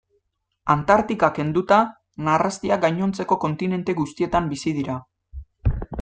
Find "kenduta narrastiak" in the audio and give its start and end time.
1.39-2.81